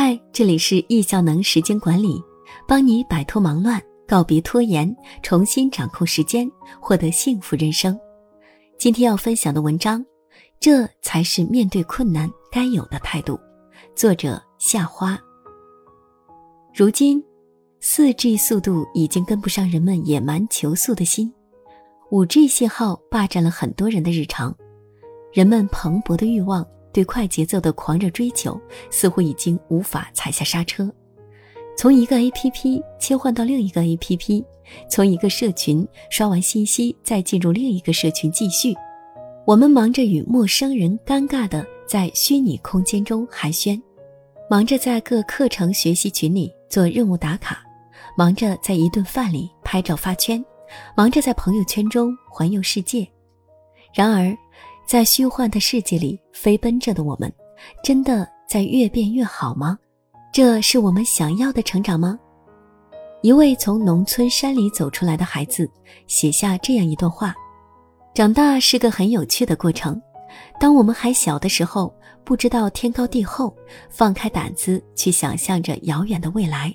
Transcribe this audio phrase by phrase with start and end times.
[0.00, 2.22] 嗨，这里是易效能时间管理，
[2.68, 6.48] 帮你摆脱忙乱，告别拖延，重新掌控时间，
[6.80, 7.98] 获得幸福人生。
[8.78, 10.06] 今天要分享的文章，
[10.60, 13.36] 这才是面对困难该有的态度。
[13.96, 15.18] 作者夏花。
[16.72, 17.20] 如今，
[17.80, 21.34] 四 G 速度已经跟不上人们野蛮求速的心，
[22.12, 24.56] 五 G 信号霸占了很多人的日常，
[25.32, 26.64] 人们蓬勃的欲望。
[26.98, 28.60] 对快节奏的狂热追求，
[28.90, 30.92] 似乎已经无法踩下刹车。
[31.76, 34.44] 从一个 APP 切换到另一个 APP，
[34.90, 38.74] 从一个社群刷完信息，再进入另一个社群继续。
[39.46, 43.80] 我们忙着与陌生人尴尬的在虚拟空间中寒暄，
[44.50, 47.62] 忙着在各课程学习群里做任务打卡，
[48.16, 50.44] 忙着在一顿饭里拍照发圈，
[50.96, 53.06] 忙着在朋友圈中环游世界。
[53.94, 54.36] 然而，
[54.88, 57.30] 在虚幻的世界里飞奔着的我们，
[57.84, 59.78] 真的在越变越好吗？
[60.32, 62.18] 这是我们想要的成长吗？
[63.20, 65.70] 一位从农村山里走出来的孩子
[66.06, 67.34] 写下这样一段话：
[68.14, 70.00] 长大是个很有趣的过程。
[70.58, 71.94] 当我们还小的时候，
[72.24, 73.54] 不知道天高地厚，
[73.90, 76.74] 放开胆子去想象着遥远的未来。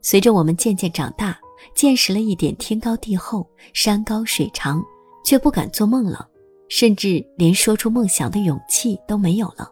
[0.00, 1.36] 随着我们渐渐长大，
[1.74, 4.80] 见识了一点天高地厚、山高水长，
[5.24, 6.28] 却不敢做梦了。
[6.74, 9.70] 甚至连说出梦想的勇气都没有了。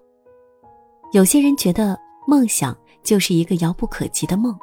[1.15, 4.55] 有些人觉得梦想就是一个遥不可及的梦，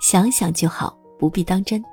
[0.00, 1.84] 想想就好，不必当真。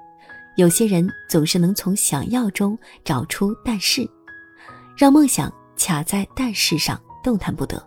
[0.55, 4.09] 有些人总是能从想要中找出但是，
[4.97, 7.85] 让梦想卡在但是上动弹不得。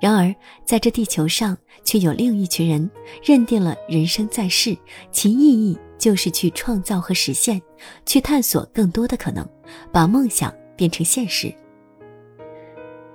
[0.00, 0.34] 然而，
[0.66, 2.90] 在这地球上，却有另一群人
[3.22, 4.76] 认定了人生在世，
[5.12, 7.62] 其意义就是去创造和实现，
[8.04, 9.48] 去探索更多的可能，
[9.92, 10.52] 把梦想。
[10.78, 11.52] 变成现实。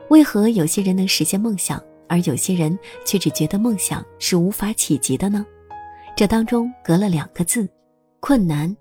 [0.09, 5.43] 为何有些人能实现梦想，而有些人却只觉得梦想是无法企及的呢？
[6.15, 7.67] 这当中隔了两个字：
[8.19, 8.75] 困难。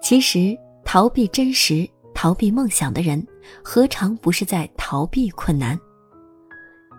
[0.00, 3.26] 其实，逃避真实、逃避梦想的人，
[3.64, 5.76] 何尝不是在逃避困难？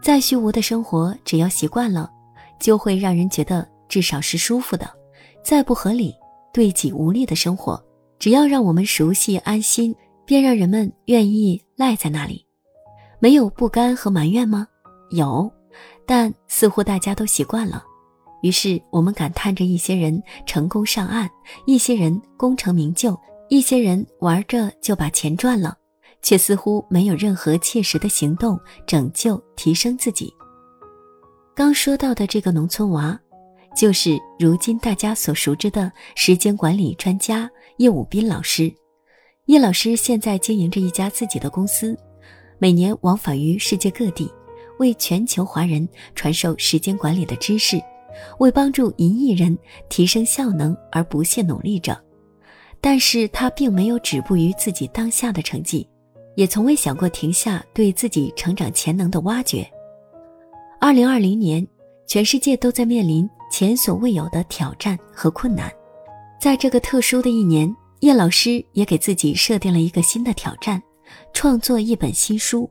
[0.01, 2.11] 再虚无的生活，只要习惯了，
[2.59, 4.85] 就会让人觉得至少是舒服的；
[5.43, 6.13] 再不合理、
[6.51, 7.81] 对己无力的生活，
[8.19, 9.95] 只要让我们熟悉、安心。
[10.25, 12.45] 便让人们愿意赖在那里，
[13.19, 14.67] 没有不甘和埋怨吗？
[15.11, 15.51] 有，
[16.05, 17.83] 但似乎大家都习惯了。
[18.41, 21.29] 于是我们感叹着一些人成功上岸，
[21.65, 23.17] 一些人功成名就，
[23.49, 25.75] 一些人玩着就把钱赚了，
[26.21, 30.31] 却似乎没有任何切实的行动拯救提升自己。
[31.55, 33.17] 刚说到的这个农村娃，
[33.75, 38.71] 就是如今大家所熟知的时间管理专家叶武斌老师。
[39.45, 41.95] 叶老师现在经营着一家自己的公司，
[42.57, 44.28] 每年往返于世界各地，
[44.79, 47.79] 为全球华人传授时间管理的知识，
[48.39, 49.55] 为帮助一亿人
[49.88, 51.95] 提升效能而不懈努力着。
[52.81, 55.88] 但是他并没有止步于自己当下的成绩，
[56.34, 59.67] 也从未想过停下对自己成长潜能的挖掘。
[60.81, 61.66] 二零二零年，
[62.07, 65.72] 全世界都在面临前所未有的挑战和困难，
[66.41, 67.72] 在这个特殊的一年。
[68.05, 70.79] 叶老师也给自己设定了一个新的挑战，
[71.33, 72.69] 创作一本新书。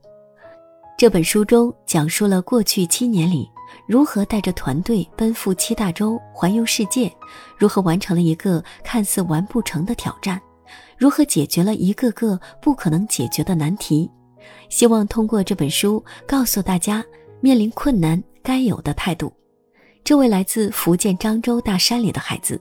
[0.96, 3.50] 这本书中讲述了过去七年里
[3.88, 7.12] 如何带着团队奔赴七大洲环游世界，
[7.58, 10.40] 如何完成了一个看似完不成的挑战，
[10.96, 14.08] 如何解决了一个个不可能解决的难题。
[14.68, 17.04] 希望通过这本书告诉大家，
[17.40, 19.32] 面临困难该有的态度。
[20.04, 22.60] 这位来自福建漳州大山里的孩子。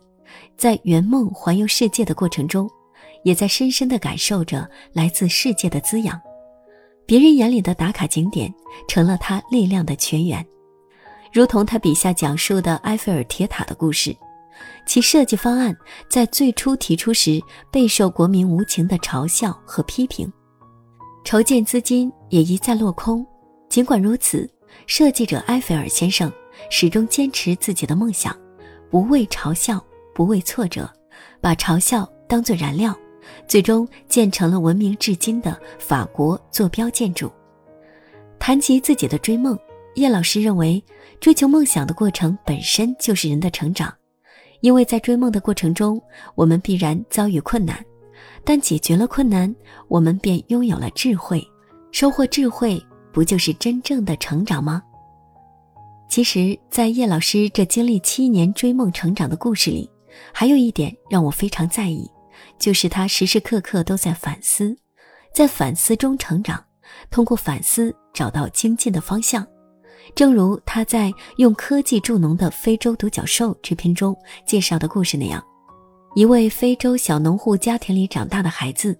[0.57, 2.69] 在圆梦环游世界的过程中，
[3.23, 6.19] 也在深深地感受着来自世界的滋养。
[7.05, 8.53] 别人眼里的打卡景点，
[8.87, 10.45] 成了他力量的泉源。
[11.31, 14.15] 如同他笔下讲述的埃菲尔铁塔的故事，
[14.85, 15.75] 其设计方案
[16.09, 17.41] 在最初提出时
[17.71, 20.31] 备受国民无情的嘲笑和批评，
[21.25, 23.25] 筹建资金也一再落空。
[23.67, 24.49] 尽管如此，
[24.85, 26.31] 设计者埃菲尔先生
[26.69, 28.37] 始终坚持自己的梦想，
[28.91, 29.83] 不畏嘲笑。
[30.13, 30.89] 不畏挫折，
[31.41, 32.95] 把嘲笑当作燃料，
[33.47, 37.31] 最终建成了闻名至今的法国坐标建筑。
[38.39, 39.57] 谈及自己的追梦，
[39.95, 40.83] 叶老师认为，
[41.19, 43.93] 追求梦想的过程本身就是人的成长，
[44.61, 46.01] 因为在追梦的过程中，
[46.35, 47.83] 我们必然遭遇困难，
[48.43, 49.53] 但解决了困难，
[49.87, 51.41] 我们便拥有了智慧，
[51.91, 52.83] 收获智慧，
[53.13, 54.83] 不就是真正的成长吗？
[56.09, 59.89] 其实，在叶老师这经历七年追梦成长的故事里。
[60.33, 62.09] 还有一点让我非常在意，
[62.59, 64.75] 就是他时时刻刻都在反思，
[65.33, 66.63] 在反思中成长，
[67.09, 69.45] 通过反思找到精进的方向。
[70.15, 71.07] 正如他在
[71.37, 74.15] 《用科技助农的非洲独角兽》这篇中
[74.45, 75.41] 介绍的故事那样，
[76.13, 78.99] 一位非洲小农户家庭里长大的孩子，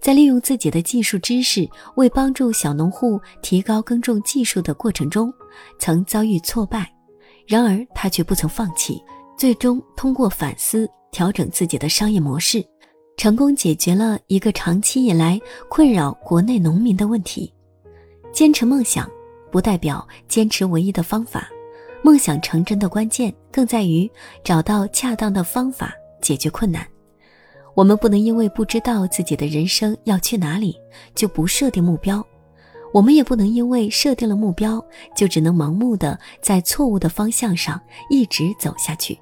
[0.00, 5.32] 在利用自己的技术知识为帮助小农户提高耕种技术的过程中，
[5.78, 6.90] 曾遭遇挫败。
[7.46, 9.02] 然而他却不曾放弃，
[9.38, 12.62] 最终通过反思调整自己的商业模式，
[13.16, 15.40] 成功解决了一个长期以来
[15.70, 17.50] 困扰国内农民的问题。
[18.32, 19.08] 坚持梦想。
[19.50, 21.48] 不代表坚持唯一的方法，
[22.02, 24.06] 梦想成真的关键更在于
[24.44, 26.86] 找到恰当的方法解决困难。
[27.74, 30.78] 我们不能因为不知道自己的人生要去哪里
[31.14, 32.22] 就不设定目标，
[32.92, 34.84] 我们也不能因为设定了目标
[35.16, 37.80] 就只能盲目的在错误的方向上
[38.10, 39.18] 一直走下去，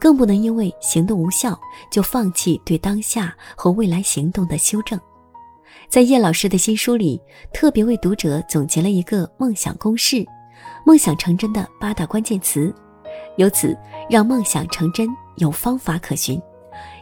[0.00, 1.58] 更不能因为行动无效
[1.90, 4.98] 就放弃对当下和未来行动的修正。
[5.88, 7.20] 在叶老师的新书里，
[7.52, 10.24] 特别为读者总结了一个梦想公式，
[10.84, 12.74] 梦想成真的八大关键词，
[13.36, 13.76] 由此
[14.10, 16.40] 让梦想成真有方法可循。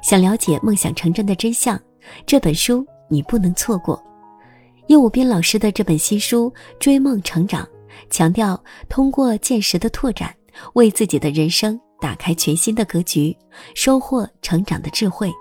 [0.03, 1.81] 想了解梦想成真的真相，
[2.27, 4.03] 这本书你不能错过。
[4.89, 7.65] 叶武斌老师的这本新书《追梦成长》，
[8.11, 10.35] 强调通过见识的拓展，
[10.75, 13.35] 为自己的人生打开全新的格局，
[13.75, 15.33] 收获成长的智慧。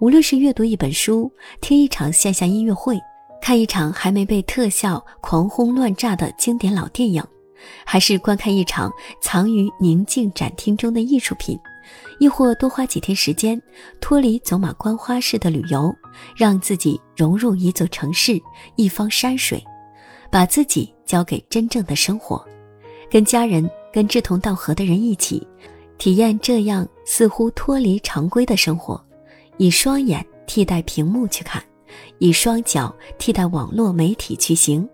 [0.00, 2.98] 无论是阅读一本书、听一场线下音乐会、
[3.40, 7.22] 看一场还没被特效狂轰乱炸的经典老电影，
[7.86, 11.56] 还是观看一场藏于宁静展厅中的艺术品，
[12.18, 13.62] 亦或多花几天时间
[14.00, 15.94] 脱离走马观花式的旅游，
[16.36, 18.42] 让自己融入一座城市、
[18.74, 19.62] 一方山水，
[20.32, 22.44] 把自己交给真正的生活，
[23.08, 25.46] 跟家人、跟志同道合的人一起，
[26.02, 29.00] 体验这样似乎脱离常规的生活。
[29.56, 31.62] 以双眼替代屏幕去看，
[32.18, 34.88] 以双脚替代网络媒体去行，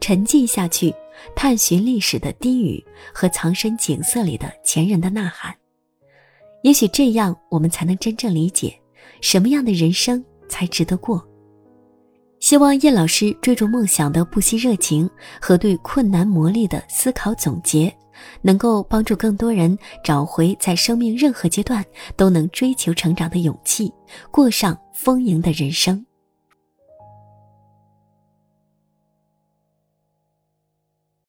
[0.00, 0.94] 沉浸下去，
[1.34, 2.80] 探寻历史的低语
[3.12, 5.52] 和藏身景色里的前人的呐喊。
[6.62, 8.72] 也许这样，我们才能真正理解
[9.20, 11.20] 什么样的人生才值得过。
[12.38, 15.10] 希望叶老师追逐梦想的不息热情
[15.40, 17.92] 和对困难磨砺的思考总结。
[18.42, 21.84] 能够帮助更多人找回在生命任何阶段
[22.16, 23.92] 都能追求成长的勇气，
[24.30, 26.04] 过上丰盈的人生。